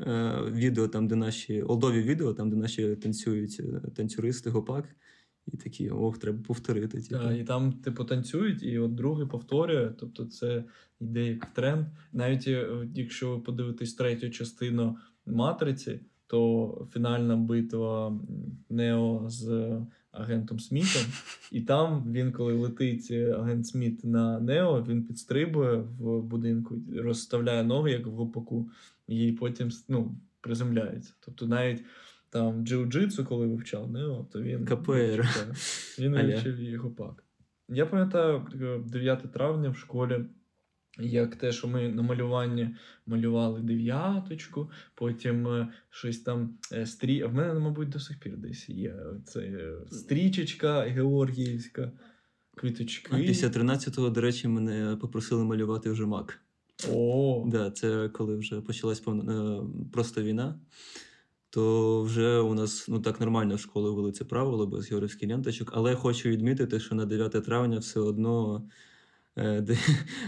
[0.00, 3.60] е, відео, там, де наші олдові відео, там, де наші танцюють
[3.96, 4.84] танцюристи, гопак,
[5.46, 7.00] і такі, ох, треба повторити.
[7.00, 7.22] Типу.
[7.22, 9.92] Так, і там, типу, танцюють, і от другий повторює.
[9.98, 10.64] Тобто, це
[11.00, 11.86] йде як тренд.
[12.12, 18.20] Навіть е, якщо ви подивитесь третю частину матриці, то фінальна битва
[18.70, 19.76] Нео з
[20.12, 21.02] агентом Смітом,
[21.52, 27.64] і там він, коли летить е, агент Сміт на Нео, він підстрибує в будинку, розставляє
[27.64, 28.70] ноги, як в гопаку,
[29.08, 31.12] і потім ну, приземляється.
[31.20, 31.84] Тобто навіть.
[32.32, 35.28] Там джиу-джитсу, коли вивчав Нео, то він КПР.
[35.98, 37.24] він вивчив і гопак.
[37.68, 40.24] Я пам'ятаю е, 9 травня в школі,
[40.98, 47.22] як те, що ми на малюванні малювали дев'яточку, потім е, щось там е, стрі.
[47.22, 51.92] А в мене, мабуть, до сих пір десь є це е, стрічечка георгіївська,
[52.54, 53.10] квіточки.
[53.14, 56.40] А після 13-го, до речі, мене попросили малювати вже мак.
[56.92, 60.60] О, Да, це коли вже почалась повна, е, просто війна,
[61.52, 65.70] то вже у нас ну так нормально в школу ввели це правило без георгівських ленточок.
[65.74, 68.64] Але хочу відмітити, що на 9 травня все одно
[69.36, 69.78] е, де,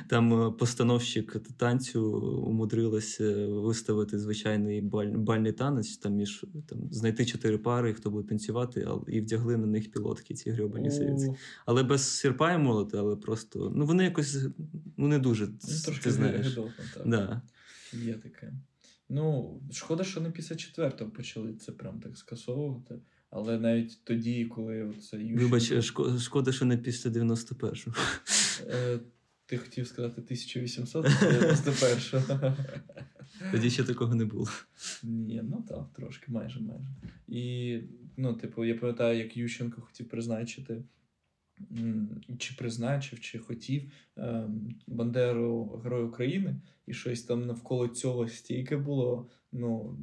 [0.08, 2.12] там постановщик танцю
[2.46, 8.88] умудрилася виставити звичайний баль, бальний танець, там між там знайти чотири пари, хто буде танцювати,
[8.88, 11.32] а- і вдягли на них пілотки, ці грьобані совєтські.
[11.66, 14.38] Але без сірпа і молота, але просто ну вони якось
[14.96, 15.46] ну не дуже.
[15.46, 16.46] ну, ти знаєш.
[16.46, 17.08] гидотно, так.
[17.08, 17.42] Да.
[17.92, 18.52] Є таке.
[19.08, 22.98] Ну, шкода, що не після четвертого почали це прям так скасовувати.
[23.30, 25.44] Але навіть тоді, коли це Ющенко...
[25.44, 25.84] Вибач,
[26.22, 27.94] шкода, що не після 91-го.
[28.70, 28.98] Е,
[29.46, 32.54] ти хотів сказати 1891.
[33.52, 34.48] Тоді ще такого не було.
[35.02, 36.88] Ні, ну так, трошки, майже, майже.
[37.28, 37.78] І,
[38.16, 40.82] ну, типу, я пам'ятаю, як Ющенко хотів призначити,
[42.38, 49.30] чи призначив, чи хотів ем, Бандеру Герой України, і щось там навколо цього стільки було.
[49.52, 49.98] Ну,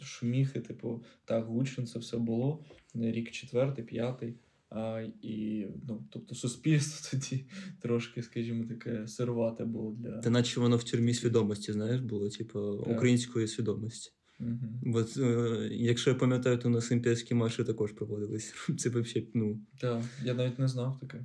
[0.00, 2.64] шуміхи, типу, так, гучно це все було.
[2.94, 4.34] Рік четвертий, п'ятий.
[4.70, 7.44] А, і, ну, тобто, суспільство тоді
[7.80, 10.18] трошки, скажімо, таке сирвате було для.
[10.18, 12.96] Та наче воно в тюрмі свідомості, знаєш, було, типу, Так.
[12.96, 14.12] української свідомості.
[14.40, 14.96] Угу.
[14.98, 18.54] От, е, якщо я пам'ятаю, то у нас імперські марші також проводились.
[18.78, 21.24] Це взагалі, ну, Так, я навіть не знав таке.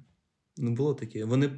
[0.58, 1.26] ну було таке.
[1.26, 1.50] Вони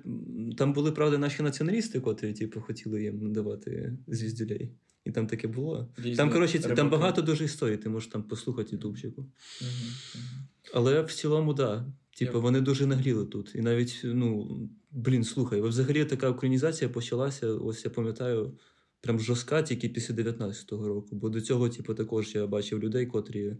[0.57, 4.71] там були, правда, наші націоналісти, котрі, типу, хотіли їм надавати звіздюлей.
[5.05, 5.87] І там таке було.
[5.97, 9.21] Дійсно, Там, коротше, ці- там багато дуже історій, ти можеш там послухати ютубчику.
[9.21, 9.71] Мгм,
[10.15, 10.47] мгм.
[10.73, 11.79] Але в цілому, так.
[11.79, 11.93] Да.
[12.17, 13.55] Типу, вони дуже нагліли тут.
[13.55, 14.49] І навіть, ну,
[14.91, 18.57] блін, слухай, взагалі така українізація почалася, ось я пам'ятаю,
[19.05, 21.15] прям жорстка тільки після 19-го року.
[21.15, 23.57] Бо до цього, типу, також я бачив людей, котрі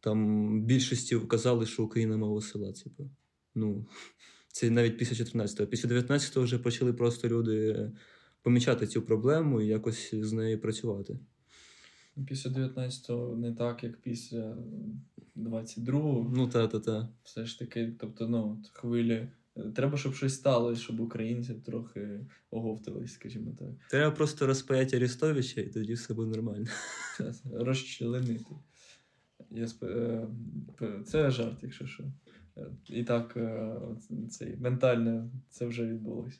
[0.00, 2.72] там більшості вказали, що Україна мало села.
[2.72, 3.10] Типу.
[3.54, 3.86] Ну,
[4.52, 5.66] це навіть після 14-го.
[5.66, 7.90] Після 19-го вже почали просто люди
[8.42, 11.18] помічати цю проблему і якось з нею працювати.
[12.26, 14.56] Після 19-го не так, як після
[15.36, 16.32] 22-го.
[16.36, 17.08] Ну, та-та-та.
[17.24, 19.28] Все ж таки, тобто, ну, хвилі.
[19.74, 23.68] Треба, щоб щось сталося, щоб українці трохи оговтались, скажімо так.
[23.90, 26.66] Треба просто розпаяти Арестовича, і тоді все буде нормально.
[27.52, 28.44] Розчленити.
[29.50, 29.82] Я сп...
[29.82, 30.26] е,
[31.06, 32.04] Це жарт, якщо що.
[32.88, 33.72] І так, е,
[34.30, 36.38] цей, ментально це вже відбулося.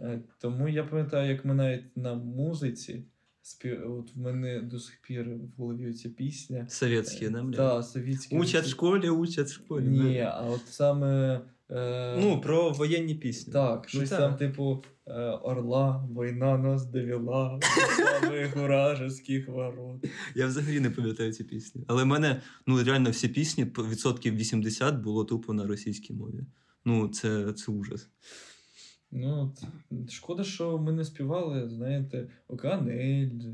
[0.00, 3.04] Е, Тому я пам'ятаю, як ми навіть на музиці.
[3.42, 6.66] спів- От в мене до сих пір в голові ця пісня.
[6.68, 7.56] Совєтські, да, бля?
[7.56, 8.38] Так, совєтські.
[8.38, 9.84] Учать в школі, учать в школі.
[9.88, 10.24] Ні, да.
[10.40, 11.40] а от саме.
[11.72, 12.16] Е...
[12.20, 13.52] Ну, про воєнні пісні.
[13.52, 14.18] Так, Ну, щось так.
[14.18, 20.04] там, типу, е, Орла, війна нас довела до самих уражеських ворот.
[20.34, 21.84] Я взагалі не пам'ятаю ці пісні.
[21.86, 26.40] Але в мене ну, реально всі пісні відсотків 80 було тупо на російській мові.
[26.84, 28.08] Ну, це, це ужас.
[29.10, 29.54] Ну,
[30.10, 32.84] шкода, що ми не співали, знаєте, Океан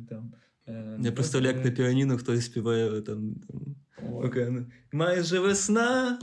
[0.08, 0.32] там.
[0.68, 3.34] е, Я представляю, як на піаніно хтось співає там.
[3.48, 3.60] там
[4.02, 4.22] Ой.
[4.92, 6.18] Майже весна.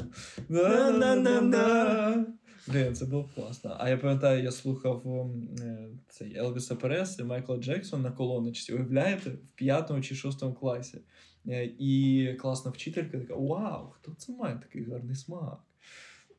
[2.67, 3.75] Блін, це було класно.
[3.79, 8.73] А я пам'ятаю, я слухав м, е, цей Елвіса Перес і Майкла Джексон на колоночці.
[8.73, 11.01] Уявляєте, в п'ятому чи шостому класі.
[11.47, 15.59] Е, І класна вчителька така: Вау, хто це має такий гарний смак?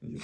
[0.02, 0.18] Я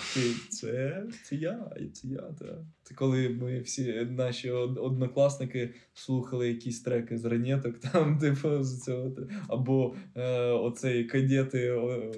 [0.51, 2.59] це, це я, це я, так.
[2.83, 9.12] Це коли ми всі наші однокласники слухали якісь треки з ранеток, там, типу, з цього.
[9.49, 11.70] Або е, оцей кадети.
[11.70, 12.12] О,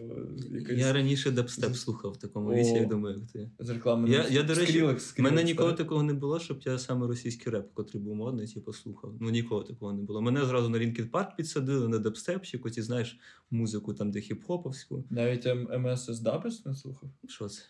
[0.50, 2.76] якась Я раніше дабстеп слухав в такому віці, О.
[2.76, 3.50] я думаю, як ти.
[3.58, 4.10] з реклами.
[4.10, 4.82] Я- я, до речі,
[5.18, 5.78] У мене ніколи так?
[5.78, 9.14] такого не було, щоб я саме російський реп, котрий був модний, типу, слухав.
[9.20, 10.22] Ну ніколи такого не було.
[10.22, 13.18] Мене зразу на Linkin Park підсадили, на дабстепчик, оці, знаєш,
[13.50, 15.02] музику там, де хіп-хоповську.
[15.10, 17.10] Навіть М- MSS Dubs не слухав?
[17.28, 17.62] Що це?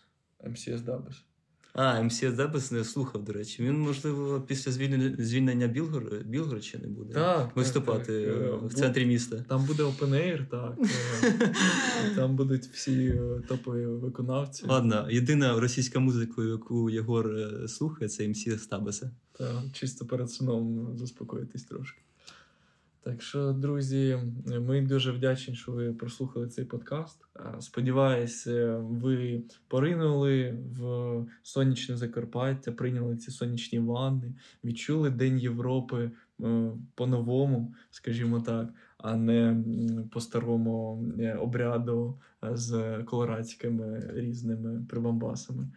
[0.43, 1.15] MCS Dubs.
[1.77, 3.63] А, MCS Дабес не слухав, до речі.
[3.63, 6.23] Він, можливо, після звільнення, звільнення Білгор...
[6.25, 8.63] Білгородщини буде Так, виступати так, так.
[8.63, 9.45] е, в центрі міста.
[9.49, 10.77] Там буде Air, так.
[11.23, 14.65] е, Там будуть всі е, топові виконавці.
[14.65, 17.35] Ладно, єдина російська музика, яку Єгор
[17.67, 19.11] слухає, це MCS Табеса.
[19.31, 22.01] Та, чисто перед сном заспокоїтись трошки.
[23.05, 27.25] Так що, друзі, ми дуже вдячні, що ви прослухали цей подкаст.
[27.33, 34.33] А, Сподіваюсь, е, ви поринули в сонячне Закарпаття, прийняли ці сонячні ванни,
[34.63, 36.11] відчули День Європи
[36.43, 39.63] е, по-новому, скажімо так, а не
[40.11, 45.67] по старому е, обряду е, з колорадськими різними прибамбасами.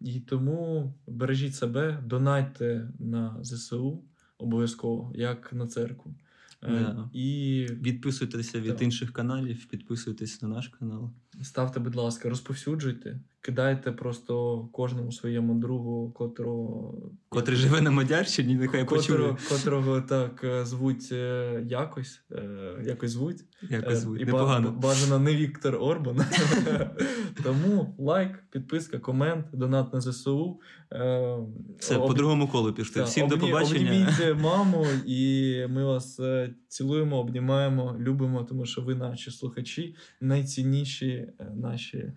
[0.00, 4.02] І тому бережіть себе, донайте на ЗСУ
[4.38, 6.14] обов'язково, як на церкву.
[6.62, 7.10] Е, Да.
[7.12, 8.82] І Відписуйтеся від Так.
[8.82, 11.10] інших каналів, підписуйтесь на наш канал.
[11.42, 18.84] ставте, будь ласка, розповсюджуйте, кидайте просто кожному своєму другу, котрого Котрий живе на Мадярщині, нехай
[18.84, 22.20] почує, котрого, котрого так е, звуть е, якось,
[22.84, 23.44] якось звуть.
[23.70, 24.20] як Е, звуть.
[24.20, 24.70] і Непогано.
[24.70, 26.16] бажано не Віктор Орбан.
[27.42, 30.60] Тому лайк, підписка, комент, донат на ЗСУ.
[30.92, 31.36] Е,
[31.78, 33.02] Все, об- по другому колу пішти.
[33.02, 33.90] Всім Всім до побачення.
[33.90, 41.08] Обніміть маму, і ми вас е, цілуємо, обнімаємо, любимо, тому що ви наші слухачі, найцінніші
[41.08, 42.12] е, наші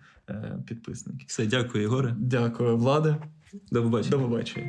[0.66, 1.24] підписники.
[1.28, 2.14] Все, дякую, Ігоре.
[2.18, 3.16] Дякую, Влада.
[3.72, 4.16] До побачення.
[4.16, 4.66] До побачення.